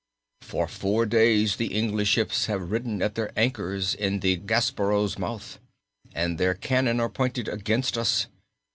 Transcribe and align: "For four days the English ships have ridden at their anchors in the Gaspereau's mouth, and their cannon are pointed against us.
"For 0.41 0.67
four 0.67 1.05
days 1.05 1.57
the 1.57 1.67
English 1.75 2.07
ships 2.07 2.47
have 2.47 2.71
ridden 2.71 3.03
at 3.03 3.13
their 3.13 3.31
anchors 3.37 3.93
in 3.93 4.21
the 4.21 4.37
Gaspereau's 4.37 5.19
mouth, 5.19 5.59
and 6.15 6.39
their 6.39 6.55
cannon 6.55 6.99
are 6.99 7.07
pointed 7.07 7.47
against 7.47 7.99
us. 7.99 8.25